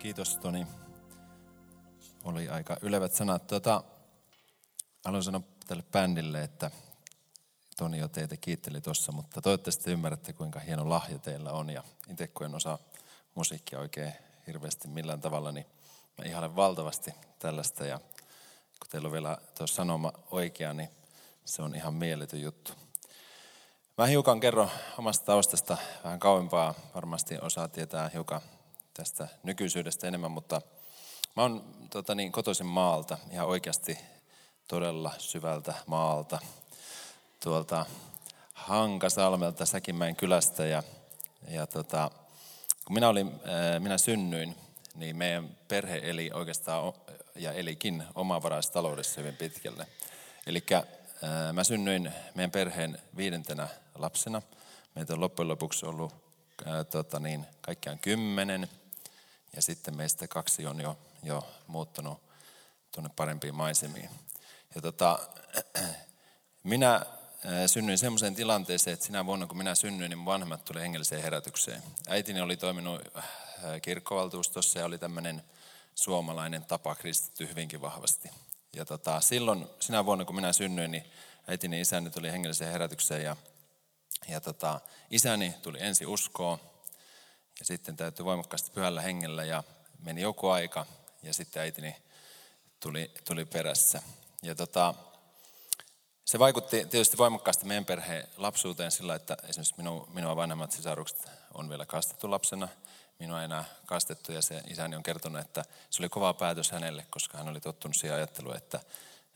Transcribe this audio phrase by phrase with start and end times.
[0.00, 0.66] Kiitos Toni.
[2.24, 3.46] Oli aika ylevät sanat.
[3.46, 3.84] Tuota,
[5.04, 6.70] haluan sanoa tälle bändille, että
[7.76, 11.70] Toni jo teitä kiitteli tuossa, mutta toivottavasti ymmärrätte, kuinka hieno lahja teillä on.
[11.70, 12.78] Ja itse kun en osaa
[13.34, 14.12] musiikkia oikein
[14.46, 15.66] hirveästi millään tavalla, niin
[16.18, 17.86] mä ihailen valtavasti tällaista.
[17.86, 17.98] Ja
[18.78, 20.88] kun teillä on vielä tuo sanoma oikea, niin
[21.44, 22.72] se on ihan mieletön juttu.
[23.98, 26.74] Mä hiukan kerron omasta taustasta vähän kauempaa.
[26.94, 28.40] Varmasti osaa tietää hiukan
[29.00, 30.62] tästä nykyisyydestä enemmän, mutta
[31.36, 33.98] mä oon tota niin, kotoisin maalta, ihan oikeasti
[34.68, 36.38] todella syvältä maalta,
[37.42, 37.86] tuolta
[38.52, 40.66] Hankasalmelta, Säkinmäen kylästä.
[40.66, 40.82] Ja,
[41.48, 42.10] ja tota,
[42.84, 43.40] kun minä, olin,
[43.78, 44.56] minä synnyin,
[44.94, 46.92] niin meidän perhe eli oikeastaan
[47.34, 49.86] ja elikin omavaraistaloudessa hyvin pitkälle.
[50.46, 50.64] Eli
[51.52, 54.42] mä synnyin meidän perheen viidentenä lapsena.
[54.94, 56.14] Meitä on loppujen lopuksi ollut
[56.90, 58.68] tota niin, kaikkiaan kymmenen.
[59.56, 62.22] Ja sitten meistä kaksi on jo, jo muuttunut
[62.92, 64.10] tuonne parempiin maisemiin.
[64.74, 65.18] Ja tota,
[66.62, 67.06] minä
[67.66, 71.82] synnyin semmoiseen tilanteeseen, että sinä vuonna kun minä synnyin, niin vanhemmat tuli hengelliseen herätykseen.
[72.08, 73.02] Äitini oli toiminut
[73.82, 75.42] kirkkovaltuustossa ja oli tämmöinen
[75.94, 78.30] suomalainen tapa kristitty hyvinkin vahvasti.
[78.72, 81.04] Ja tota, silloin, sinä vuonna kun minä synnyin, niin
[81.46, 83.36] äitini isäni tuli hengelliseen herätykseen ja,
[84.28, 84.80] ja tota,
[85.10, 86.60] isäni tuli ensi uskoon
[87.58, 89.62] ja sitten täytyy voimakkaasti pyhällä hengellä ja
[89.98, 90.86] meni joku aika
[91.22, 91.96] ja sitten äitini
[92.80, 94.02] tuli, tuli perässä.
[94.42, 94.94] Ja tota,
[96.24, 101.68] se vaikutti tietysti voimakkaasti meidän perheen lapsuuteen sillä, että esimerkiksi minu, minua vanhemmat sisarukset on
[101.68, 102.68] vielä kastettu lapsena.
[103.18, 107.06] Minua ei enää kastettu ja se isäni on kertonut, että se oli kova päätös hänelle,
[107.10, 108.80] koska hän oli tottunut siihen ajatteluun, että,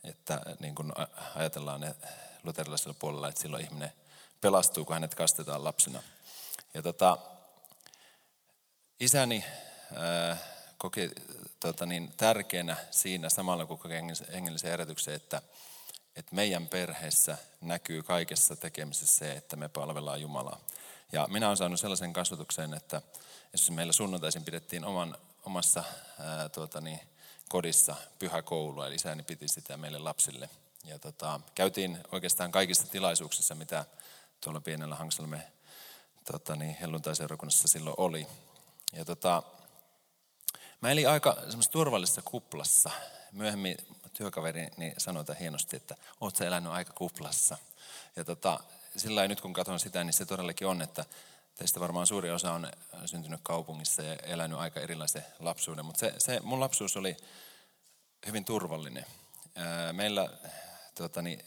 [0.04, 0.92] että niin kuin
[1.34, 1.94] ajatellaan
[2.42, 3.92] luterilaisella puolella, että silloin ihminen
[4.40, 6.02] pelastuu, kun hänet kastetaan lapsena.
[6.74, 7.18] Ja tota,
[9.00, 9.44] isäni
[9.94, 10.36] ää,
[10.78, 11.10] koki
[11.60, 13.94] tota niin, tärkeänä siinä samalla kun koki
[14.32, 15.42] hengellisen herätyksen, että,
[16.16, 20.60] että meidän perheessä näkyy kaikessa tekemisessä se, että me palvellaan Jumalaa.
[21.12, 23.02] Ja minä olen saanut sellaisen kasvatuksen, että
[23.52, 25.84] jos meillä sunnuntaisin pidettiin oman, omassa
[26.20, 27.00] ää, tuota niin,
[27.48, 30.50] kodissa pyhä koulu, eli isäni piti sitä meille lapsille.
[30.84, 33.84] Ja tota, käytiin oikeastaan kaikissa tilaisuuksissa, mitä
[34.40, 35.42] tuolla pienellä Hangsalme
[36.32, 38.26] tota niin, helluntaiseurakunnassa silloin oli.
[38.96, 39.42] Ja tota,
[40.80, 42.90] mä elin aika semmoisessa turvallisessa kuplassa.
[43.32, 43.76] Myöhemmin
[44.12, 47.58] työkaveri niin sanoi hienosti, että oot sä elänyt aika kuplassa.
[48.16, 48.60] Ja tota,
[48.96, 51.04] sillä nyt kun katson sitä, niin se todellakin on, että
[51.56, 52.68] teistä varmaan suuri osa on
[53.06, 55.84] syntynyt kaupungissa ja elänyt aika erilaisen lapsuuden.
[55.84, 57.16] Mutta se, se, mun lapsuus oli
[58.26, 59.06] hyvin turvallinen.
[59.92, 60.30] Meillä
[60.94, 61.44] tuota, niin,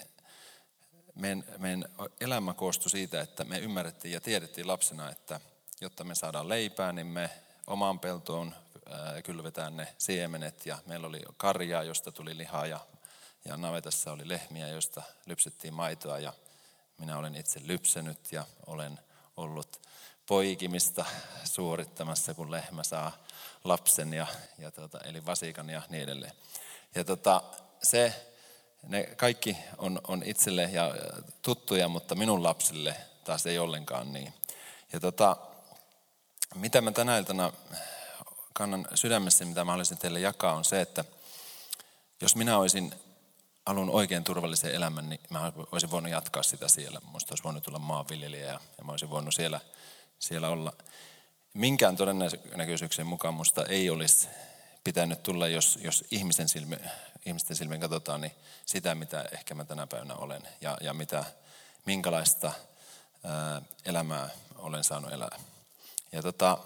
[1.15, 1.85] meidän, meidän
[2.21, 5.39] elämä koostui siitä, että me ymmärrettiin ja tiedettiin lapsena, että
[5.81, 7.29] jotta me saadaan leipää, niin me
[7.67, 8.55] omaan peltoon
[9.23, 12.79] kylvetään ne siemenet ja meillä oli karjaa, josta tuli lihaa ja,
[13.45, 16.33] ja navetassa oli lehmiä, joista lypsettiin maitoa ja
[16.97, 18.99] minä olen itse lypsenyt ja olen
[19.37, 19.81] ollut
[20.25, 21.05] poikimista
[21.43, 23.11] suorittamassa, kun lehmä saa
[23.63, 24.27] lapsen ja,
[24.57, 26.33] ja tuota, eli vasikan ja niin edelleen.
[26.95, 27.43] Ja tota,
[27.83, 28.27] se,
[28.83, 30.95] ne kaikki on, on itselle ja
[31.41, 34.33] tuttuja, mutta minun lapsille taas ei ollenkaan niin.
[34.93, 35.37] Ja tota,
[36.55, 37.53] mitä mä tänä iltana
[38.53, 41.05] kannan sydämessä, mitä mä haluaisin teille jakaa, on se, että
[42.21, 42.93] jos minä olisin
[43.65, 46.99] alun oikein turvallisen elämän, niin mä olisin voinut jatkaa sitä siellä.
[47.03, 49.59] Musta olisi voinut tulla maanviljelijä ja, mä olisin voinut siellä,
[50.19, 50.73] siellä olla.
[51.53, 54.27] Minkään todennäköisyyksien mukaan musta ei olisi
[54.83, 56.77] pitänyt tulla, jos, jos ihmisen silmi,
[57.25, 58.31] ihmisten silmin katsotaan, niin
[58.65, 61.25] sitä, mitä ehkä mä tänä päivänä olen ja, ja mitä,
[61.85, 62.51] minkälaista
[63.23, 65.39] ää, elämää olen saanut elää.
[66.17, 66.57] Ja tota,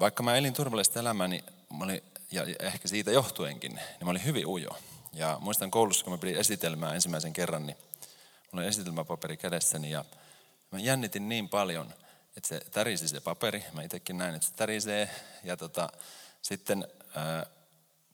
[0.00, 1.44] vaikka mä elin turvallista elämää, niin
[1.78, 4.70] mä olin, ja ehkä siitä johtuenkin, niin mä olin hyvin ujo.
[5.12, 7.76] Ja muistan koulussa, kun mä pidin esitelmää ensimmäisen kerran, niin
[8.52, 10.04] mulla oli esitelmäpaperi kädessäni ja
[10.70, 11.94] mä jännitin niin paljon,
[12.36, 13.64] että se tärisi se paperi.
[13.72, 15.10] Mä itsekin näin, että se tärisee.
[15.44, 15.88] Ja tota,
[16.42, 17.46] sitten ää,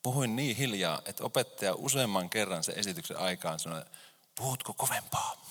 [0.02, 3.82] puhuin niin hiljaa, että opettaja useamman kerran se esityksen aikaan sanoi,
[4.34, 5.44] puhutko kovempaa?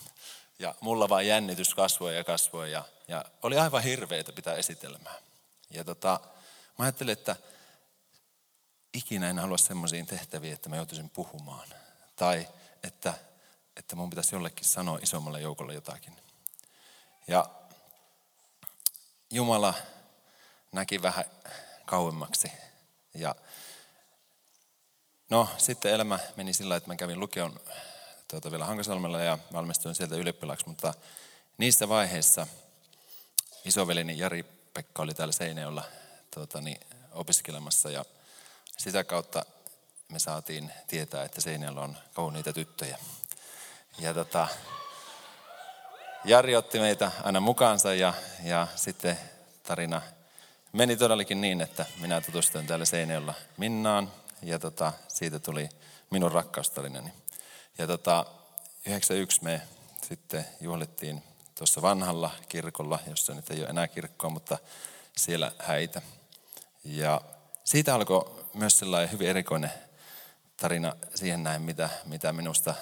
[0.59, 5.15] Ja mulla vaan jännitys kasvoi ja kasvoi ja, ja oli aivan hirveitä pitää esitelmää.
[5.69, 6.19] Ja tota,
[6.79, 7.35] mä ajattelin, että
[8.93, 11.67] ikinä en halua semmoisiin tehtäviin, että mä joutuisin puhumaan.
[12.15, 12.47] Tai
[12.83, 13.13] että,
[13.75, 16.17] että mun pitäisi jollekin sanoa isommalle joukolle jotakin.
[17.27, 17.49] Ja
[19.31, 19.73] Jumala
[20.71, 21.25] näki vähän
[21.85, 22.51] kauemmaksi.
[23.13, 23.35] Ja
[25.29, 27.59] no, sitten elämä meni sillä, että mä kävin lukion
[28.27, 30.93] tuota, vielä Hankasalmella ja valmistuin sieltä ylioppilaaksi, mutta
[31.57, 32.47] niissä vaiheissa
[33.65, 35.83] isovelini Jari Pekka oli täällä Seinäjoella
[36.33, 36.79] tuota, niin,
[37.11, 38.05] opiskelemassa ja
[38.77, 39.45] sitä kautta
[40.09, 42.97] me saatiin tietää, että Seinällä on kauniita tyttöjä.
[43.99, 44.47] Ja tota,
[46.25, 48.13] Jari otti meitä aina mukaansa ja,
[48.43, 49.19] ja sitten
[49.63, 50.01] tarina
[50.73, 54.11] meni todellakin niin, että minä tutustuin täällä Seinäjoella Minnaan
[54.41, 55.69] ja tota, siitä tuli
[56.09, 57.11] minun rakkaustarinani.
[57.77, 58.25] Ja tota,
[58.85, 59.61] 91 me
[60.01, 61.23] sitten juhlittiin
[61.55, 64.57] tuossa vanhalla kirkolla, jossa nyt ei ole enää kirkkoa, mutta
[65.17, 66.01] siellä häitä.
[66.83, 67.21] Ja
[67.63, 69.71] siitä alkoi myös sellainen hyvin erikoinen
[70.57, 72.75] tarina siihen näin, mitä, mitä minusta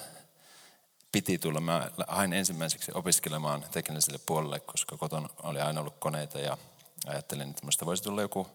[1.12, 1.60] piti tulla.
[1.60, 6.58] Mä hain ensimmäiseksi opiskelemaan tekniselle puolelle, koska kotona oli aina ollut koneita ja
[7.06, 8.46] ajattelin, että minusta voisi tulla joku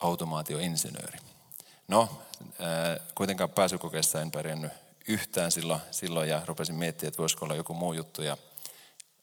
[0.00, 1.18] automaatioinsinööri.
[1.88, 2.22] No,
[3.14, 4.72] kuitenkaan pääsykokeessa en pärjännyt
[5.08, 8.22] yhtään silloin, silloin ja rupesin miettimään, että voisiko olla joku muu juttu.
[8.22, 8.36] Ja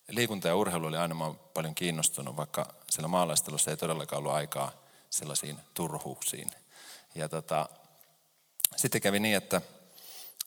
[0.09, 4.71] liikunta ja urheilu oli aina paljon kiinnostunut, vaikka sillä maalaistelussa ei todellakaan ollut aikaa
[5.09, 6.51] sellaisiin turhuuksiin.
[7.15, 7.69] Ja tota,
[8.75, 9.62] sitten kävi niin, että,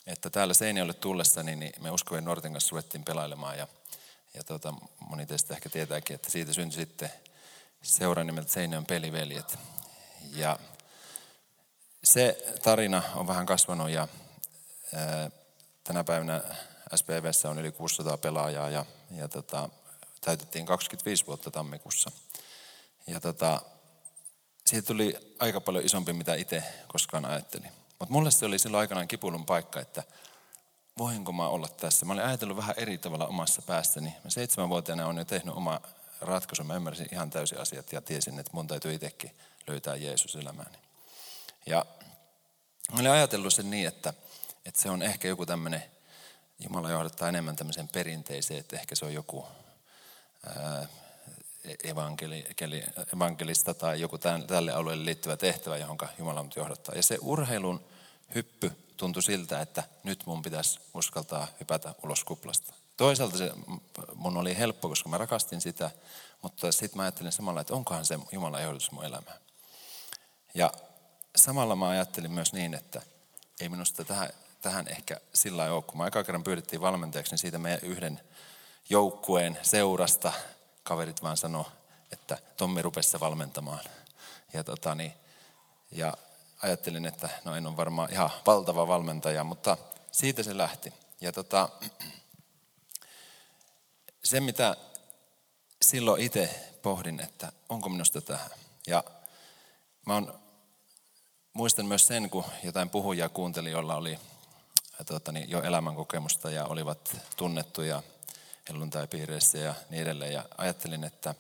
[0.06, 3.68] että täällä Seinäjoelle tullessa niin me uskovien nuorten kanssa ruvettiin pelailemaan ja,
[4.34, 4.74] ja tota,
[5.08, 7.12] moni teistä ehkä tietääkin, että siitä syntyi sitten
[7.82, 9.58] seura nimeltä Seinäjoen peliveljet.
[10.32, 10.58] Ja
[12.04, 14.08] se tarina on vähän kasvanut ja
[14.94, 15.30] ää,
[15.84, 16.42] tänä päivänä
[16.94, 19.68] SPVssä on yli 600 pelaajaa ja, ja tota,
[20.20, 22.10] täytettiin 25 vuotta tammikuussa.
[23.06, 23.62] Ja tota,
[24.66, 27.72] siitä tuli aika paljon isompi, mitä itse koskaan ajattelin.
[27.98, 30.02] Mutta mulle se oli silloin aikanaan kipulun paikka, että
[30.98, 32.06] voinko mä olla tässä.
[32.06, 34.14] Mä olin ajatellut vähän eri tavalla omassa päässäni.
[34.24, 35.80] Mä seitsemänvuotiaana olen jo tehnyt oma
[36.20, 36.64] ratkaisu.
[36.64, 39.36] Mä ymmärsin ihan täysin asiat ja tiesin, että mun täytyy itsekin
[39.66, 40.78] löytää Jeesus elämääni.
[41.66, 41.86] Ja
[42.92, 44.14] mä olin ajatellut sen niin, että,
[44.64, 45.82] että se on ehkä joku tämmöinen,
[46.60, 49.46] Jumala johdattaa enemmän tämmöisen perinteeseen, että ehkä se on joku
[50.46, 50.86] ää,
[51.84, 52.46] evankeli,
[53.16, 56.94] evankelista tai joku tälle alueelle liittyvä tehtävä, johon Jumala mut johdattaa.
[56.94, 57.84] Ja se urheilun
[58.34, 62.74] hyppy tuntui siltä, että nyt mun pitäisi uskaltaa hypätä ulos kuplasta.
[62.96, 63.52] Toisaalta se
[64.14, 65.90] mun oli helppo, koska mä rakastin sitä,
[66.42, 69.36] mutta sitten mä ajattelin samalla, että onkohan se Jumalan johdatus mun elämää.
[70.54, 70.72] Ja
[71.36, 73.02] samalla mä ajattelin myös niin, että
[73.60, 74.30] ei minusta tähän,
[74.60, 78.20] tähän ehkä sillä lailla ole, kun mä aika kerran pyydettiin valmentajaksi, niin siitä meidän yhden
[78.90, 80.32] joukkueen seurasta
[80.82, 81.64] kaverit vaan sanoi,
[82.12, 83.84] että Tommi rupesi valmentamaan.
[84.52, 85.12] Ja, tota, niin,
[85.90, 86.14] ja
[86.62, 89.76] ajattelin, että no en ole varmaan ihan valtava valmentaja, mutta
[90.12, 90.92] siitä se lähti.
[91.20, 91.68] Ja tota,
[94.24, 94.76] se, mitä
[95.82, 98.50] silloin itse pohdin, että onko minusta tähän.
[98.86, 99.04] Ja
[100.06, 100.40] mä on,
[101.52, 104.18] muistan myös sen, kun jotain puhujia kuuntelin, joilla oli
[105.05, 108.02] tuota, niin, jo elämänkokemusta ja olivat tunnettuja
[108.69, 110.32] helluntai-piireissä ja niin edelleen.
[110.32, 111.35] Ja ajattelin, että,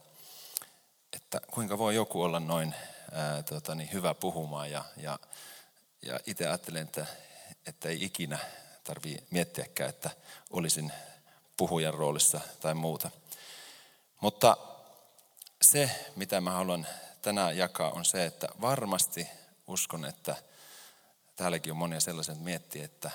[1.12, 2.74] että kuinka voi joku olla noin
[3.12, 4.70] ää, tuota, niin, hyvä puhumaan.
[4.70, 5.18] Ja, ja,
[6.02, 7.06] ja itse ajattelin, että,
[7.66, 8.38] että ei ikinä
[8.84, 10.10] tarvitse miettiäkään, että
[10.50, 10.92] olisin
[11.56, 13.10] puhujan roolissa tai muuta.
[14.20, 14.56] Mutta
[15.62, 16.86] se, mitä mä haluan
[17.22, 19.28] tänään jakaa, on se, että varmasti
[19.66, 20.36] uskon, että
[21.36, 23.10] täälläkin on monia sellaisia, että miettii, että,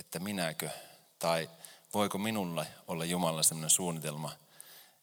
[0.00, 0.70] että minäkö
[1.18, 1.50] tai
[1.94, 4.32] voiko minulle olla Jumalalla sellainen suunnitelma,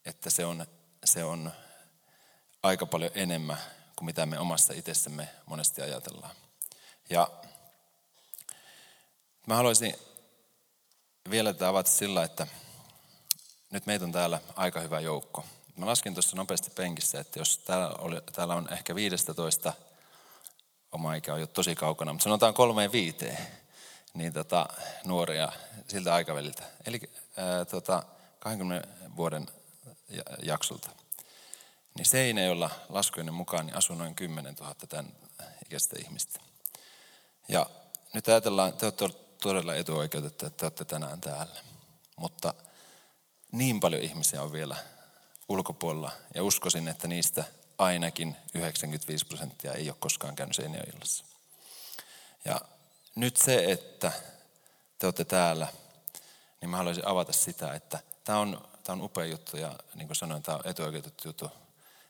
[0.05, 0.65] että se on,
[1.05, 1.51] se on
[2.63, 3.57] aika paljon enemmän
[3.95, 6.35] kuin mitä me omassa itsessämme monesti ajatellaan.
[7.09, 7.31] Ja
[9.47, 9.95] mä haluaisin
[11.29, 12.47] vielä tätä avata sillä, että
[13.71, 15.45] nyt meitä on täällä aika hyvä joukko.
[15.75, 19.73] Mä laskin tuossa nopeasti penkissä, että jos täällä, oli, täällä on ehkä 15,
[20.91, 23.37] oma ikä on jo tosi kaukana, mutta sanotaan kolmeen viiteen,
[24.17, 24.67] niin tota,
[25.05, 25.51] nuoria
[25.87, 26.63] siltä aikaväliltä.
[26.85, 27.01] Eli
[27.37, 28.03] ää, tota,
[28.39, 29.47] 20 vuoden
[30.43, 30.89] jaksolta.
[31.95, 35.11] Niin Seinäjolla laskujen mukaan niin asuu noin 10 000 tämän
[35.65, 36.39] ikäistä ihmistä.
[37.47, 37.69] Ja
[38.13, 39.09] nyt ajatellaan, te olette
[39.41, 41.61] todella etuoikeutettu, että te olette tänään täällä.
[42.15, 42.53] Mutta
[43.51, 44.75] niin paljon ihmisiä on vielä
[45.49, 47.43] ulkopuolella ja uskoisin, että niistä
[47.77, 51.25] ainakin 95 prosenttia ei ole koskaan käynyt Seinäjoellassa.
[52.45, 52.61] Ja
[53.17, 54.11] nyt se, että
[54.99, 55.67] te olette täällä,
[56.61, 60.15] niin mä haluaisin avata sitä, että tämä on, tämä on upea juttu ja niin kuin
[60.15, 61.51] sanoin, tämä on etuoikeutettu juttu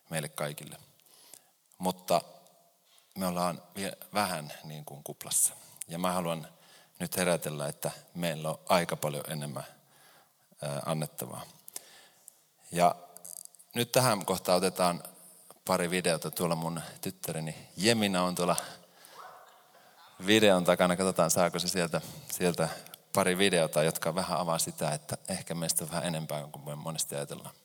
[0.09, 0.77] meille kaikille.
[1.77, 2.21] Mutta
[3.15, 3.61] me ollaan
[4.13, 5.53] vähän niin kuin kuplassa.
[5.87, 6.47] Ja mä haluan
[6.99, 9.65] nyt herätellä, että meillä on aika paljon enemmän
[10.85, 11.41] annettavaa.
[12.71, 12.95] Ja
[13.73, 15.03] nyt tähän kohtaan otetaan
[15.65, 16.31] pari videota.
[16.31, 18.55] Tuolla mun tyttäreni Jemina on tuolla
[20.25, 20.95] videon takana.
[20.95, 22.69] Katsotaan, saako se sieltä, sieltä
[23.13, 27.55] pari videota, jotka vähän avaa sitä, että ehkä meistä on vähän enempää kuin monesti ajatellaan.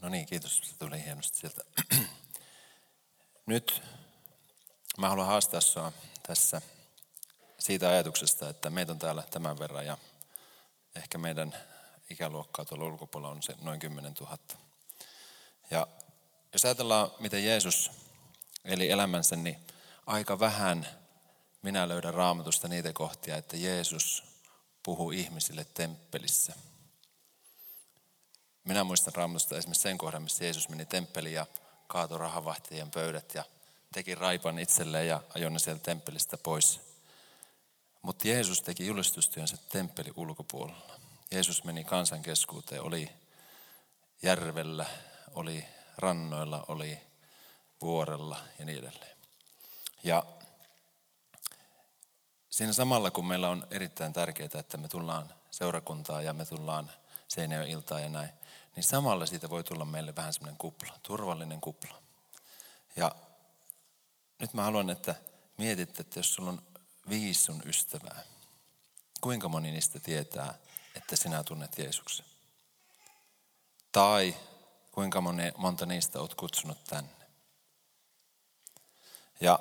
[0.00, 0.60] No niin, kiitos.
[0.64, 1.64] Se tuli hienosti sieltä.
[3.46, 3.82] nyt
[4.98, 5.92] mä haluan haastaa sinua
[6.26, 6.62] tässä
[7.58, 9.98] siitä ajatuksesta, että meitä on täällä tämän verran ja
[10.96, 11.54] ehkä meidän
[12.10, 14.38] ikäluokkaa tuolla ulkopuolella on se noin 10 000.
[15.70, 15.86] Ja
[16.52, 17.90] jos ajatellaan, miten Jeesus
[18.64, 19.66] eli elämänsä, niin
[20.06, 20.86] aika vähän
[21.62, 24.24] minä löydän raamatusta niitä kohtia, että Jeesus
[24.82, 26.54] puhuu ihmisille temppelissä.
[28.64, 31.46] Minä muistan raamatusta esimerkiksi sen kohdan, missä Jeesus meni temppeliin ja
[31.86, 33.44] kaatoi rahavahtien pöydät ja
[33.92, 36.80] teki raipan itselleen ja ajoi ne sieltä temppelistä pois.
[38.02, 41.00] Mutta Jeesus teki julistustyönsä temppeli ulkopuolella.
[41.30, 43.08] Jeesus meni kansan keskuuteen, oli
[44.22, 44.86] järvellä,
[45.34, 45.64] oli
[45.98, 46.98] rannoilla, oli
[47.80, 49.11] vuorella ja niin edelleen.
[50.02, 50.22] Ja
[52.50, 56.90] siinä samalla, kun meillä on erittäin tärkeää, että me tullaan seurakuntaa ja me tullaan
[57.28, 58.30] Seinäjön iltaa ja näin,
[58.76, 62.02] niin samalla siitä voi tulla meille vähän semmoinen kupla, turvallinen kupla.
[62.96, 63.14] Ja
[64.38, 65.14] nyt mä haluan, että
[65.58, 66.62] mietit, että jos sulla on
[67.08, 68.22] viisi sun ystävää,
[69.20, 70.54] kuinka moni niistä tietää,
[70.96, 72.26] että sinä tunnet Jeesuksen?
[73.92, 74.36] Tai
[74.92, 77.26] kuinka moni, monta niistä olet kutsunut tänne?
[79.40, 79.58] Ja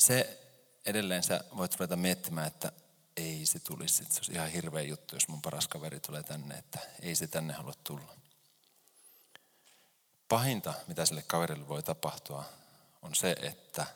[0.00, 0.38] se
[0.86, 2.72] edelleen sä voit ruveta miettimään, että
[3.16, 4.04] ei se tulisi.
[4.04, 7.52] Se olisi ihan hirveä juttu, jos mun paras kaveri tulee tänne, että ei se tänne
[7.52, 8.16] halua tulla.
[10.28, 12.44] Pahinta, mitä sille kaverille voi tapahtua,
[13.02, 13.86] on se, että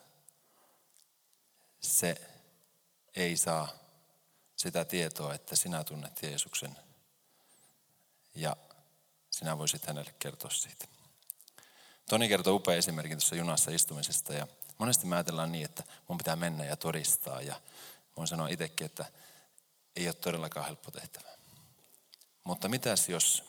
[1.81, 2.21] se
[3.17, 3.69] ei saa
[4.57, 6.77] sitä tietoa, että sinä tunnet Jeesuksen
[8.35, 8.57] ja
[9.31, 10.85] sinä voisit hänelle kertoa siitä.
[12.09, 14.47] Toni kertoo upea esimerkin tuossa junassa istumisesta ja
[14.79, 17.61] monesti me ajatellaan niin, että mun pitää mennä ja todistaa ja
[18.17, 19.05] voin sanoa itsekin, että
[19.97, 21.29] ei ole todellakaan helppo tehtävä.
[22.45, 23.45] Mutta mitäs jos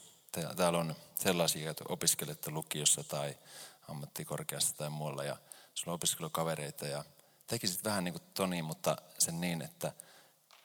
[0.55, 3.37] täällä on sellaisia, että opiskelette lukiossa tai
[3.87, 5.37] ammattikorkeassa tai muualla ja
[5.73, 7.05] sulla on opiskelukavereita ja
[7.47, 9.91] tekisit vähän niin kuin Toni, mutta sen niin, että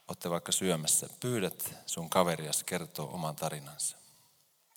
[0.08, 3.96] olette vaikka syömässä, pyydät sun kaverias kertoa oman tarinansa.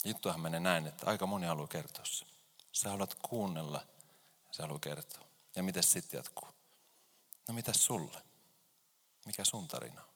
[0.06, 2.26] Juttuhan menee näin, että aika moni haluaa kertoa se.
[2.72, 3.82] Sä haluat kuunnella
[4.52, 5.33] sä haluat kertoa.
[5.56, 6.48] Ja miten sitten jatkuu?
[7.48, 8.22] No mitä sulle?
[9.26, 10.14] Mikä sun tarina on?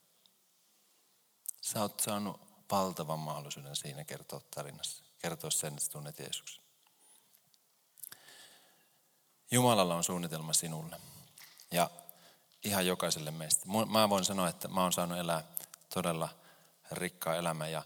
[1.61, 2.41] Sä oot saanut
[2.71, 5.03] valtavan mahdollisuuden siinä kertoa tarinassa.
[5.17, 6.63] Kertoa sen, että tunnet Jeesuksen.
[9.51, 11.01] Jumalalla on suunnitelma sinulle.
[11.71, 11.89] Ja
[12.63, 13.65] ihan jokaiselle meistä.
[13.91, 15.43] Mä voin sanoa, että mä oon saanut elää
[15.93, 16.29] todella
[16.91, 17.83] rikkaa elämää ja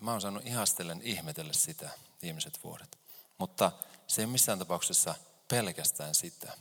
[0.00, 1.90] mä oon saanut ihastellen ihmetellä sitä
[2.22, 2.98] viimeiset vuodet.
[3.38, 3.72] Mutta
[4.06, 5.14] se ei missään tapauksessa
[5.48, 6.56] pelkästään sitä.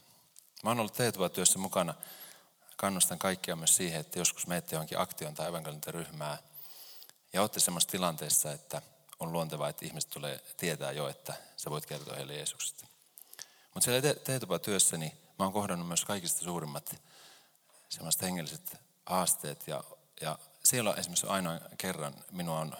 [0.64, 1.94] Mä oon ollut teetuva-työssä mukana.
[2.76, 6.38] Kannustan kaikkia myös siihen, että joskus menette johonkin aktion tai evankelintaryhmää
[7.34, 8.82] ja olette semmoisessa tilanteessa, että
[9.20, 12.88] on luontevaa, että ihmiset tulee tietää jo, että sä voit kertoa heille Jeesuksesta.
[13.74, 16.96] Mutta siellä teetuva-työssä niin mä oon kohdannut myös kaikista suurimmat
[17.90, 19.84] semmoiset hengelliset haasteet ja,
[20.22, 22.78] ja siellä esimerkiksi ainoa kerran minua on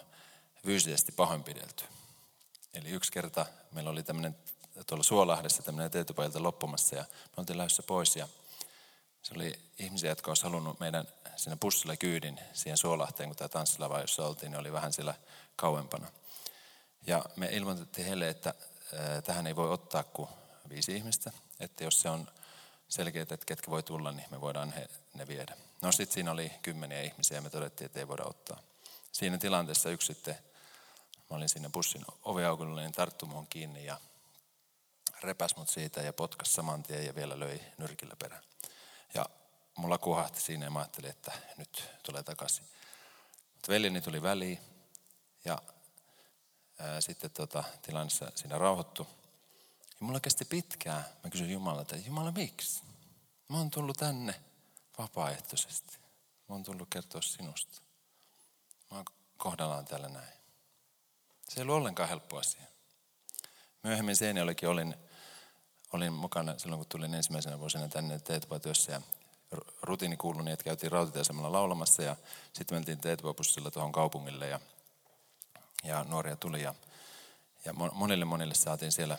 [0.64, 1.84] fyysisesti pahoinpidelty.
[2.74, 4.36] Eli yksi kerta meillä oli tämmöinen
[4.86, 8.28] tuolla Suolahdessa tämmöinen teetupailta loppumassa ja me oltiin lähdössä pois ja
[9.22, 14.00] se oli ihmisiä, jotka olisivat halunnut meidän sinne bussilla kyydin siihen Suolahteen, kun tämä tanssilava,
[14.00, 15.14] jossa oltiin, niin oli vähän siellä
[15.56, 16.06] kauempana.
[17.06, 18.54] Ja me ilmoitettiin heille, että
[19.24, 20.28] tähän ei voi ottaa kuin
[20.68, 22.28] viisi ihmistä, että jos se on
[22.88, 25.56] selkeää, että ketkä voi tulla, niin me voidaan he, ne viedä.
[25.82, 28.60] No sitten siinä oli kymmeniä ihmisiä ja me todettiin, että ei voida ottaa.
[29.12, 30.38] Siinä tilanteessa yksi sitten,
[31.30, 34.00] mä olin siinä bussin oviaukolla, niin tarttui muun kiinni ja
[35.22, 38.42] repäs mut siitä ja potkas saman tien ja vielä löi nyrkillä perään.
[39.14, 39.26] Ja
[39.76, 42.64] mulla kuhahti siinä ja mä ajattelin, että nyt tulee takaisin.
[43.54, 44.58] Mutta veljeni tuli väliin
[45.44, 45.58] ja
[46.78, 49.06] ää, sitten tota, tilanne siinä rauhoittui.
[50.00, 51.04] Ja mulla kesti pitkään.
[51.24, 52.82] Mä kysyin Jumalalta, että Jumala miksi?
[53.48, 54.34] Mä oon tullut tänne
[54.98, 55.98] vapaaehtoisesti.
[56.48, 57.82] Mä oon tullut kertoa sinusta.
[58.90, 59.04] Mä oon
[59.36, 60.38] kohdallaan täällä näin.
[61.48, 62.62] Se ei ollut ollenkaan helppo asia.
[63.82, 64.94] Myöhemmin Seinäjollekin olin,
[65.92, 68.92] olin mukana silloin, kun tulin ensimmäisenä vuosina tänne teetupatyössä.
[68.92, 69.00] Ja
[69.82, 72.16] rutiini kuului niin, että käytiin rautatieasemalla laulamassa ja
[72.52, 74.60] sitten mentiin teetupapussilla tuohon kaupungille ja,
[75.84, 76.62] ja nuoria tuli.
[76.62, 76.74] Ja,
[77.64, 79.18] ja monille monille saatiin siellä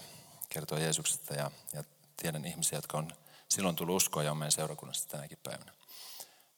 [0.49, 1.83] kertoa Jeesuksesta ja, ja
[2.17, 3.11] tiedän ihmisiä, jotka on
[3.49, 5.71] silloin tullut uskoa ja on meidän seurakunnassa tänäkin päivänä.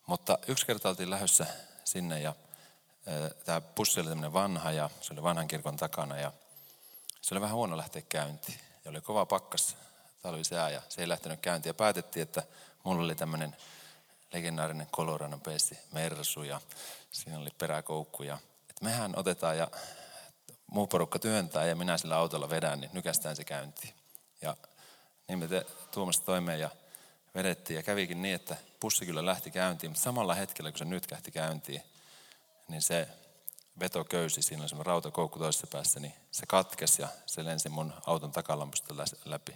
[0.08, 1.46] Mutta yksi kerta oltiin lähdössä
[1.84, 2.36] sinne ja
[3.46, 6.32] tämä pussi oli tämmöinen vanha ja se oli vanhan kirkon takana ja
[7.22, 8.60] se oli vähän huono lähteä käyntiin.
[8.86, 9.78] Ja oli kova pakkas
[10.22, 11.70] talvisää ja se ei lähtenyt käyntiin.
[11.70, 12.44] Ja päätettiin, että
[12.84, 13.56] mulla oli tämmöinen
[14.34, 16.62] legendaarinen Colorado Pessi Mersu ja
[17.12, 18.24] siinä oli peräkoukku.
[18.24, 18.38] Ja,
[18.70, 19.68] että mehän otetaan ja
[20.72, 23.94] muu porukka työntää ja minä sillä autolla vedän, niin nykästään se käyntiin.
[24.42, 24.58] Ja
[25.28, 26.70] Niin me te, Tuomasta toimeen ja
[27.36, 27.78] vedettiin.
[27.78, 31.32] Ja kävikin niin, että pussi kyllä lähti käyntiin, mutta samalla hetkellä, kun se nyt kähti
[31.32, 31.84] käyntiin,
[32.68, 33.08] niin se
[33.80, 38.32] vetoköysi, siinä oli semmoinen rautakoukku toisessa päässä, niin se katkesi ja se lensi mun auton
[38.32, 39.54] takalampusta läpi.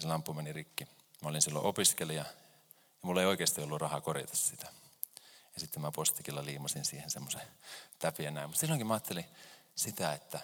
[0.00, 0.84] Ja se lampu meni rikki.
[1.22, 2.30] Mä olin silloin opiskelija ja
[3.02, 4.66] mulla ei oikeasti ollut rahaa korjata sitä.
[5.54, 7.42] Ja sitten mä postikilla liimasin siihen semmoisen
[7.98, 8.48] täpiä näin.
[8.48, 9.24] Mutta silloinkin mä ajattelin
[9.74, 10.40] sitä, että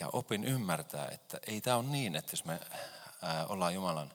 [0.00, 2.60] ja opin ymmärtää, että ei tämä ole niin, että jos me
[3.22, 4.12] ää, ollaan Jumalan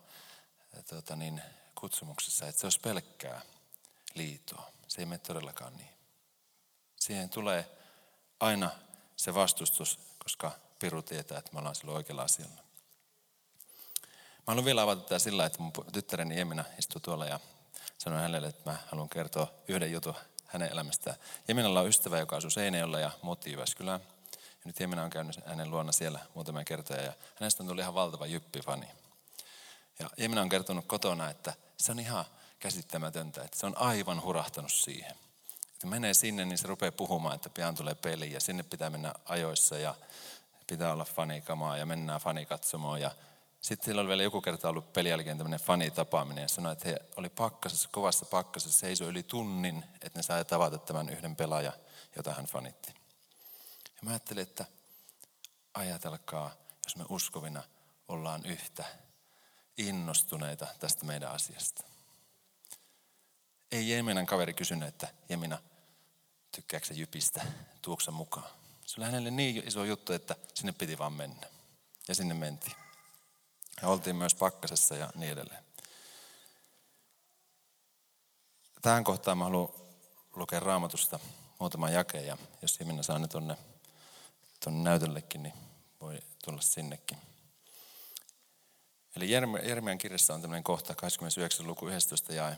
[0.75, 1.41] ää, tuota niin,
[1.75, 3.41] kutsumuksessa, että se olisi pelkkää
[4.13, 4.71] liitoa.
[4.87, 5.89] Se ei mene todellakaan niin.
[6.99, 7.69] Siihen tulee
[8.39, 8.71] aina
[9.15, 12.70] se vastustus, koska Piru tietää, että me ollaan silloin oikealla asialla.
[14.51, 17.39] Haluan vielä avata tätä sillä, että mun tyttäreni Jemina istuu tuolla ja
[17.97, 20.13] sanoin hänelle, että mä haluan kertoa yhden jutun
[20.45, 21.15] hänen elämästään.
[21.47, 24.01] Jeminalla on ystävä, joka asuu Seinäjoella ja muutti Jyväskylään.
[24.33, 27.93] Ja nyt Jemina on käynyt hänen luona siellä muutamia kertoja ja hänestä on tullut ihan
[27.93, 28.87] valtava jyppifani.
[29.99, 32.25] Ja Jemina on kertonut kotona, että se on ihan
[32.59, 35.15] käsittämätöntä, että se on aivan hurahtanut siihen.
[35.73, 39.13] Että menee sinne, niin se rupeaa puhumaan, että pian tulee peli ja sinne pitää mennä
[39.25, 39.95] ajoissa ja
[40.67, 43.01] pitää olla fanikamaa ja mennään fanikatsomoon.
[43.01, 43.11] Ja
[43.61, 46.99] sitten sillä oli vielä joku kerta ollut pelin jälkeen tämmöinen fanitapaaminen ja sanoi, että he
[47.15, 51.73] oli pakkasessa, kovassa pakkasessa, seisoi yli tunnin, että ne sai tavata tämän yhden pelaajan,
[52.15, 52.93] jota hän fanitti.
[53.85, 54.65] Ja mä ajattelin, että
[55.73, 56.51] ajatelkaa,
[56.85, 57.63] jos me uskovina
[58.07, 58.85] ollaan yhtä
[59.77, 61.83] innostuneita tästä meidän asiasta.
[63.71, 65.57] Ei Jeminan kaveri kysynyt, että Jemina,
[66.55, 67.41] tykkääkö se jypistä,
[67.81, 68.49] tuoksa mukaan.
[68.85, 71.47] Se oli hänelle niin iso juttu, että sinne piti vaan mennä.
[72.07, 72.80] Ja sinne mentiin.
[73.81, 75.63] Ja oltiin myös pakkasessa ja niin edelleen.
[78.81, 79.73] Tähän kohtaan mä haluan
[80.35, 81.19] lukea raamatusta
[81.59, 82.27] muutaman jakeen.
[82.27, 83.57] Ja jos Jemina saa ne tuonne,
[84.63, 85.53] tuonne näytöllekin, niin
[86.01, 87.17] voi tulla sinnekin.
[89.15, 89.31] Eli
[89.63, 91.67] Jeremian kirjassa on tämmöinen kohta, 29.
[91.67, 92.57] luku 11 jae.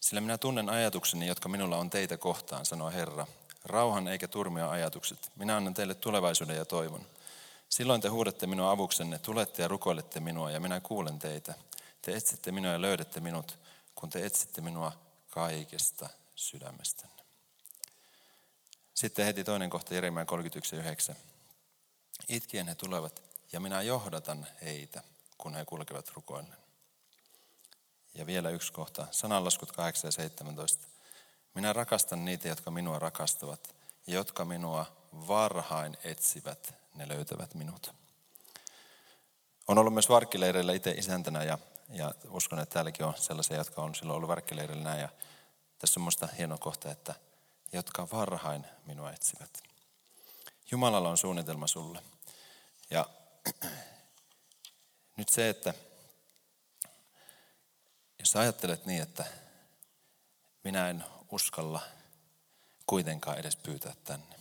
[0.00, 3.26] Sillä minä tunnen ajatukseni, jotka minulla on teitä kohtaan, sanoo Herra.
[3.64, 5.32] Rauhan eikä turmia ajatukset.
[5.36, 7.06] Minä annan teille tulevaisuuden ja toivon.
[7.68, 11.54] Silloin te huudatte minua avuksenne, tulette ja rukoilette minua ja minä kuulen teitä.
[12.02, 13.58] Te etsitte minua ja löydätte minut,
[13.94, 14.92] kun te etsitte minua
[15.30, 17.22] kaikesta sydämestänne.
[18.94, 20.26] Sitten heti toinen kohta Jeremiah
[21.10, 21.14] 31.9.
[22.28, 25.02] Itkien he tulevat ja minä johdatan heitä,
[25.38, 26.58] kun he kulkevat rukoillen.
[28.14, 30.86] Ja vielä yksi kohta, sananlaskut 8 ja 17.
[31.54, 33.74] Minä rakastan niitä, jotka minua rakastavat,
[34.06, 34.86] ja jotka minua
[35.28, 37.94] varhain etsivät, ne löytävät minut.
[39.68, 41.58] On ollut myös varkkileireillä itse isäntänä ja,
[41.88, 45.08] ja uskon, että täälläkin on sellaisia, jotka on silloin ollut varkkileireillä Ja
[45.78, 47.14] tässä on minusta hieno kohta, että
[47.72, 49.62] jotka varhain minua etsivät.
[50.70, 52.02] Jumalalla on suunnitelma sulle.
[52.90, 53.06] Ja
[55.16, 55.74] nyt se, että
[58.18, 59.24] jos ajattelet niin, että
[60.64, 61.80] minä en uskalla
[62.86, 64.36] kuitenkaan edes pyytää tänne,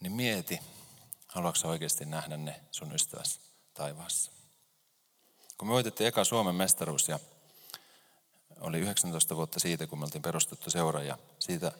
[0.00, 0.60] niin mieti,
[1.32, 3.40] haluatko oikeasti nähdä ne sun ystäväsi
[3.74, 4.32] taivaassa.
[5.58, 7.18] Kun me voitettiin eka Suomen mestaruus ja
[8.60, 11.72] oli 19 vuotta siitä, kun me oltiin perustettu seura ja siitä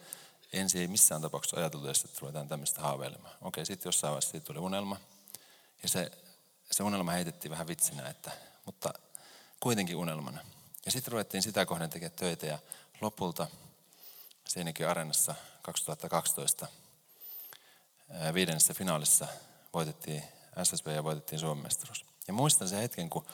[0.53, 3.35] ensin ei missään tapauksessa ajateltu että ruvetaan tämmöistä haaveilemaan.
[3.43, 4.97] Okei, sitten jossain vaiheessa siitä tuli unelma
[5.83, 6.13] ja se,
[6.71, 8.31] se unelma heitettiin vähän vitsinä, että,
[8.67, 8.95] mutta
[9.61, 10.41] kuitenkin unelmana.
[10.87, 12.59] Ja sitten ruvettiin sitä kohden tekemään töitä ja
[13.01, 13.47] lopulta
[14.49, 16.67] Seinäkin Areenassa 2012
[18.35, 19.27] viidennessä finaalissa
[19.75, 20.25] voitettiin
[20.63, 22.05] SSV ja voitettiin Suomen mestaruus.
[22.27, 23.27] Ja muistan sen hetken, kun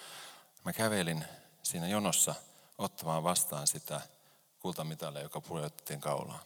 [0.65, 1.25] mä kävelin
[1.63, 2.35] siinä jonossa
[2.79, 4.01] ottamaan vastaan sitä
[4.61, 6.41] kultamitalia, joka pujotettiin kaulaan.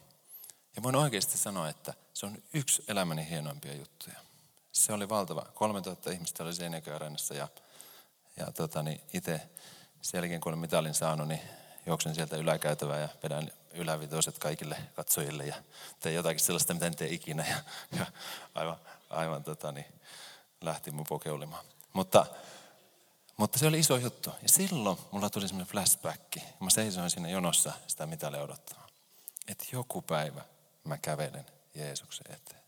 [0.75, 4.15] Ja voin oikeasti sanoa, että se on yksi elämäni hienoimpia juttuja.
[4.71, 5.45] Se oli valtava.
[5.53, 7.47] 3000 ihmistä oli Seinäkin Areenassa ja,
[8.37, 9.49] ja tota, niin itse
[10.01, 11.41] sen jälkeen kun olen mitalin saanut, niin
[11.85, 15.55] juoksen sieltä yläkäytävää ja vedän ylävitoiset kaikille katsojille ja
[15.99, 17.45] teen jotakin sellaista, mitä en tee ikinä.
[17.47, 17.57] Ja,
[17.99, 18.05] ja
[18.55, 19.85] aivan, aivan tota, niin,
[20.61, 21.65] lähti mun pokeulimaan.
[21.93, 22.25] Mutta,
[23.37, 24.29] mutta se oli iso juttu.
[24.41, 26.37] Ja silloin mulla tuli semmoinen flashback.
[26.59, 28.89] Mä seisoin siinä jonossa sitä mitalia odottamaan.
[29.47, 30.41] Että joku päivä
[30.83, 32.63] mä kävelen Jeesuksen eteen.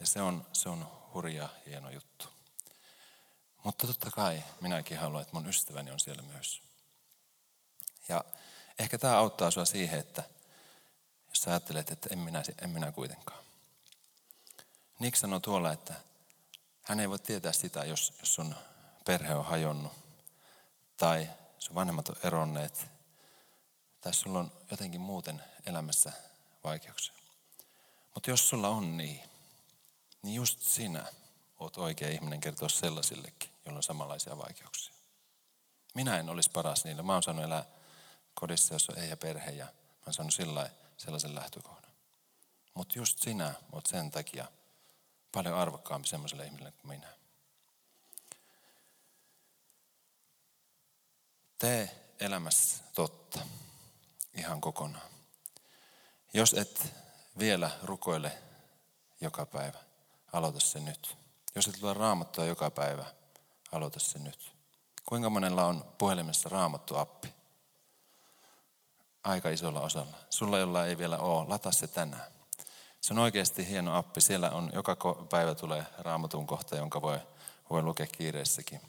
[0.00, 2.28] Ja se on, se on hurja hieno juttu.
[3.64, 6.62] Mutta totta kai minäkin haluan, että mun ystäväni on siellä myös.
[8.08, 8.24] Ja
[8.80, 10.22] ehkä tämä auttaa sinua siihen, että
[11.28, 13.44] jos ajattelet, että en minä, en minä kuitenkaan.
[14.98, 15.94] Nick sanoi tuolla, että
[16.82, 18.54] hän ei voi tietää sitä, jos, jos sun
[19.04, 19.92] perhe on hajonnut
[20.96, 22.86] tai sun vanhemmat on eronneet
[24.00, 26.12] tai sulla on jotenkin muuten elämässä
[26.64, 27.14] vaikeuksia.
[28.14, 29.20] Mutta jos sulla on niin,
[30.22, 31.04] niin just sinä
[31.60, 34.94] oot oikea ihminen kertoa sellaisillekin, joilla on samanlaisia vaikeuksia.
[35.94, 37.02] Minä en olisi paras niille.
[37.02, 37.64] Mä oon saanut elää
[38.40, 39.72] kodissa, jossa on ei ja perhe ja mä
[40.06, 41.90] oon saanut sillä, sellaisen lähtökohdan.
[42.74, 44.46] Mutta just sinä oot sen takia
[45.32, 47.08] paljon arvokkaampi semmoiselle ihmiselle kuin minä.
[51.58, 53.40] Tee elämässä totta
[54.34, 55.10] ihan kokonaan.
[56.34, 56.94] Jos et
[57.38, 58.38] vielä rukoile
[59.20, 59.78] joka päivä,
[60.32, 61.16] aloita se nyt.
[61.54, 63.04] Jos et lue raamattua joka päivä,
[63.72, 64.52] aloita se nyt.
[65.04, 67.39] Kuinka monella on puhelimessa raamattu appi?
[69.24, 70.16] Aika isolla osalla.
[70.30, 72.26] Sulla, jolla ei vielä ole, lata se tänään.
[73.00, 74.20] Se on oikeasti hieno appi.
[74.20, 74.96] Siellä on joka
[75.30, 77.18] päivä tulee raamatun kohta, jonka voi,
[77.70, 78.80] voi lukea kiireessäkin.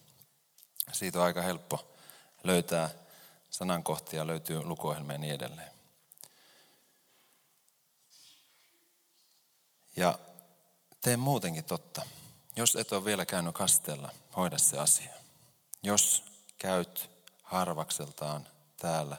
[0.91, 1.87] Siitä on aika helppo
[2.43, 2.89] löytää
[3.49, 5.71] sanankohtia, löytyy lukuohjelmia ja niin edelleen.
[9.95, 10.19] Ja
[11.01, 12.05] tee muutenkin totta.
[12.55, 15.13] Jos et ole vielä käynyt kasteella, hoida se asia.
[15.83, 16.23] Jos
[16.57, 17.09] käyt
[17.43, 19.17] harvakseltaan täällä,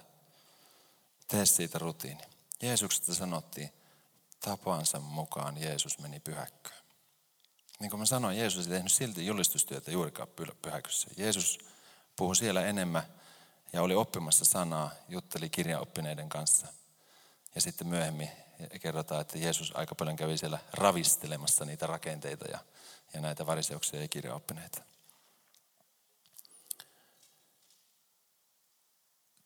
[1.33, 2.23] tee siitä rutiini.
[2.63, 3.73] Jeesuksesta sanottiin,
[4.41, 6.83] tapansa mukaan Jeesus meni pyhäkköön.
[7.81, 10.29] Niin kuin mä sanoin, Jeesus ei tehnyt silti julistustyötä juurikaan
[10.63, 11.11] pyhäkössä.
[11.17, 11.59] Jeesus
[12.17, 13.03] puhui siellä enemmän
[13.73, 16.67] ja oli oppimassa sanaa, jutteli kirjaoppineiden kanssa.
[17.55, 18.31] Ja sitten myöhemmin
[18.83, 22.59] kerrotaan, että Jeesus aika paljon kävi siellä ravistelemassa niitä rakenteita ja,
[23.15, 24.83] ja näitä variseuksia ja kirjaoppineita.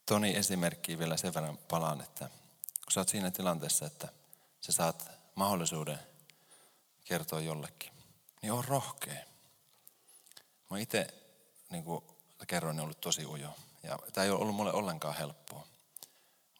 [0.07, 2.29] Toni esimerkki vielä sen verran palaan, että
[2.85, 4.09] kun sä oot siinä tilanteessa, että
[4.61, 5.99] sä saat mahdollisuuden
[7.05, 7.93] kertoa jollekin,
[8.43, 9.25] niin on rohkea.
[10.71, 11.15] Mä itse,
[11.71, 12.05] niin kuin
[12.47, 13.57] kerroin, ollut tosi ujo.
[13.83, 15.67] Ja tämä ei ole ollut mulle ollenkaan helppoa.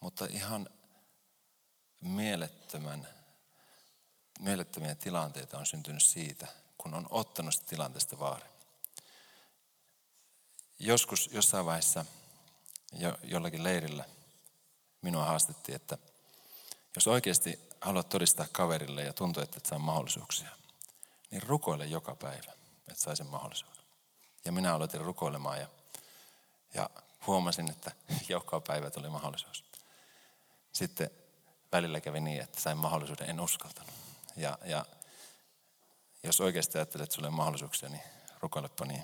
[0.01, 0.69] Mutta ihan
[2.01, 3.09] mielettömän,
[4.41, 6.47] mielettömiä tilanteita on syntynyt siitä,
[6.79, 8.47] kun on ottanut sitä tilanteesta vaari.
[10.79, 12.05] Joskus jossain vaiheessa
[12.99, 14.05] jo, jollakin leirillä
[15.03, 15.99] minua haastettiin, että
[16.95, 20.49] jos oikeasti haluat todistaa kaverille ja tuntuu, että et saa mahdollisuuksia,
[21.31, 22.53] niin rukoile joka päivä,
[22.89, 23.85] että sai sen mahdollisuuden.
[24.45, 25.69] Ja minä aloitin rukoilemaan ja,
[26.75, 26.91] ja
[27.27, 27.93] huomasin, että
[28.29, 29.65] joka päivä tuli mahdollisuus.
[30.73, 31.11] Sitten
[31.73, 33.95] välillä kävi niin, että sain mahdollisuuden, en uskaltanut.
[34.37, 34.87] Ja, ja
[36.23, 38.03] jos oikeasti ajattelet, että sulle on mahdollisuuksia, niin
[38.41, 39.03] rukoilepa niin.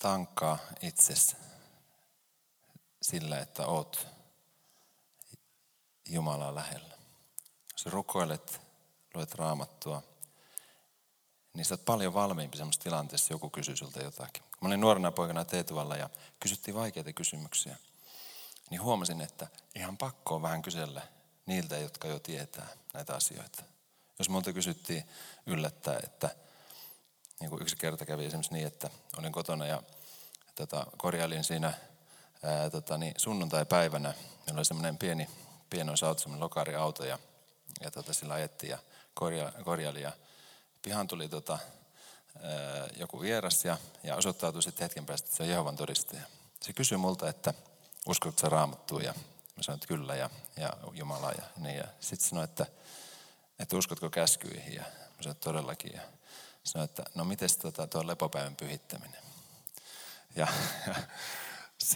[0.00, 1.36] Tankkaa itsesi
[3.02, 4.06] sillä, että oot
[6.08, 6.94] Jumalaa lähellä.
[7.72, 8.60] Jos rukoilet,
[9.14, 10.02] luet raamattua,
[11.54, 14.42] niin sä oot paljon valmiimpi semmoisessa tilanteessa, joku kysyy sulta jotakin.
[14.42, 16.10] Kun mä olin nuorena poikana Teetuvalla ja
[16.40, 17.76] kysyttiin vaikeita kysymyksiä,
[18.70, 21.02] niin huomasin, että ihan pakko on vähän kysellä
[21.46, 23.62] niiltä, jotka jo tietää näitä asioita.
[24.18, 25.04] Jos multa kysyttiin
[25.46, 26.36] yllättää, että
[27.40, 29.82] niin kuin yksi kerta kävi esimerkiksi niin, että olin kotona ja
[30.54, 31.72] tota, korjailin siinä
[32.42, 34.14] ää, tota, niin sunnuntai-päivänä.
[34.46, 35.28] Meillä oli semmoinen pieni,
[35.70, 37.18] pienoisauto, semmoinen lokariauto ja,
[37.80, 38.78] ja tota, sillä ajettiin ja
[39.14, 40.12] korja, korjaili ja
[40.82, 41.58] pihan tuli tota,
[42.96, 46.22] joku vieras ja, ja osoittautui sitten hetken päästä, että se on Jehovan todistaja.
[46.60, 47.54] Se kysyi multa, että
[48.06, 49.14] uskotko sä raamattua ja
[49.56, 51.76] mä sanoin, että kyllä ja, ja Jumala ja niin.
[51.76, 52.66] Ja sitten sanoi, että,
[53.60, 55.92] että uskotko käskyihin ja mä sanoin, todellakin.
[55.92, 56.00] Ja
[56.64, 59.22] sanoi, että no miten tota, tuo lepopäivän pyhittäminen.
[60.36, 60.46] Ja,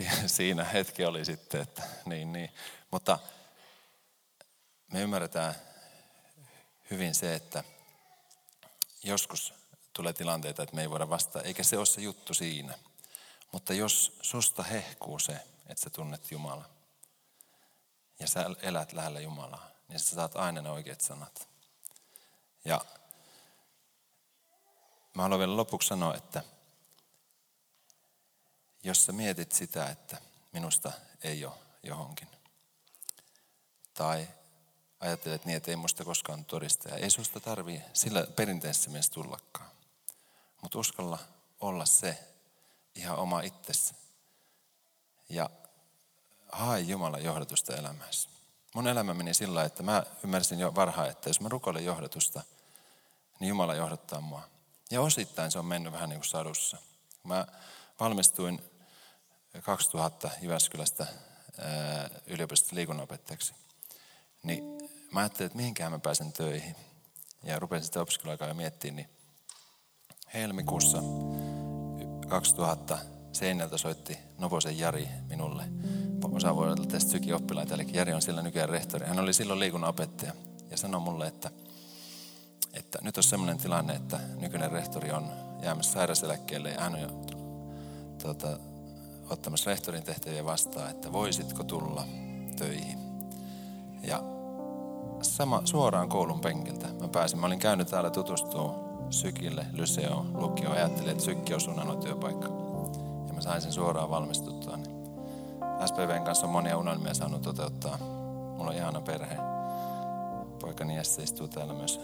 [0.01, 2.51] ja siinä hetki oli sitten, että niin niin.
[2.91, 3.19] Mutta
[4.93, 5.55] me ymmärretään
[6.91, 7.65] hyvin se, että
[9.03, 9.55] joskus
[9.93, 12.79] tulee tilanteita, että me ei voida vastata, eikä se ole se juttu siinä.
[13.53, 15.33] Mutta jos susta hehkuu se,
[15.67, 16.71] että sä tunnet Jumala
[18.21, 21.54] ja sä elät lähellä Jumalaa, niin sä saat aina ne oikeat sanat.
[22.65, 22.85] Ja
[25.15, 26.43] mä haluan vielä lopuksi sanoa, että
[28.83, 30.21] jos sä mietit sitä, että
[30.53, 32.29] minusta ei ole johonkin,
[33.95, 34.29] tai
[35.01, 36.97] ajattelet niin, että ei musta koskaan todistaja.
[36.97, 39.71] Ei susta tarvii sillä perinteisessä mielessä tullakaan.
[40.63, 41.19] Mutta uskalla
[41.61, 42.19] olla se
[42.95, 43.95] ihan oma itsesi.
[45.29, 45.51] Ja
[46.53, 48.29] hae Jumalan johdatusta elämässä.
[48.75, 52.43] Mun elämä meni sillä että mä ymmärsin jo varhaan, että jos mä rukoilen johdatusta,
[53.41, 54.43] niin Jumala johdattaa mua.
[54.91, 56.77] Ja osittain se on mennyt vähän niin kuin sadussa.
[57.25, 57.47] Mä
[58.01, 58.63] valmistuin
[59.63, 61.07] 2000 Jyväskylästä
[62.27, 63.55] yliopistosta liikunnanopettajaksi.
[64.43, 64.65] Niin
[65.13, 66.77] mä ajattelin, että mihinkään mä pääsen töihin.
[67.43, 69.09] Ja rupesin sitä opiskeluaikaa jo miettimään, niin
[70.35, 70.99] helmikuussa
[72.29, 72.99] 2000
[73.33, 75.65] Seinältä soitti Novosen Jari minulle
[76.33, 79.07] osavuodelta tästä sykioppilaita, eli Jari on sillä nykyään rehtori.
[79.07, 80.33] Hän oli silloin liikunnan opettaja
[80.71, 81.51] ja sanoi mulle, että,
[82.75, 85.31] että nyt on sellainen tilanne, että nykyinen rehtori on
[85.63, 87.27] jäämässä sairauseläkkeelle ja hän on
[88.23, 88.59] tuota,
[89.31, 92.05] ottamassa rehtorin tehtäviä vastaan, että voisitko tulla
[92.59, 92.99] töihin.
[94.03, 94.23] Ja
[95.23, 97.39] sama suoraan koulun penkiltä mä pääsin.
[97.39, 100.71] Mä olin käynyt täällä tutustua Sykille, Lyseo, lukio.
[100.71, 102.49] Ajattelin, että Sykki on sun työpaikka.
[103.29, 104.77] Ja mä sain sen suoraan valmistuttua.
[104.77, 104.95] Niin
[105.87, 107.99] SPVn kanssa on monia unelmia saanut toteuttaa.
[108.57, 109.54] Mulla on ihana perhe.
[110.65, 112.01] Poikani Jesse istuu täällä myös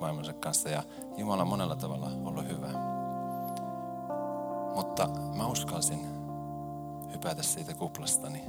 [0.00, 0.82] vaimonsa kanssa ja
[1.16, 2.68] Jumala on monella tavalla ollut hyvä.
[4.74, 6.00] Mutta mä uskalsin
[7.12, 8.42] hypätä siitä kuplastani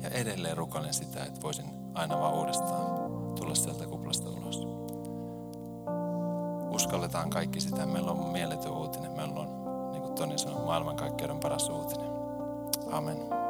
[0.00, 2.86] ja edelleen rukoilen sitä, että voisin aina vaan uudestaan
[3.34, 4.66] tulla sieltä kuplasta ulos.
[6.74, 7.86] Uskalletaan kaikki sitä.
[7.86, 9.12] Meillä on mieletön uutinen.
[9.12, 9.48] Meillä on,
[9.92, 12.10] niin kuin Toni sanoi, maailmankaikkeuden paras uutinen.
[12.90, 13.41] Amen.